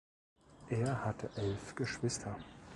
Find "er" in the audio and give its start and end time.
0.71-1.05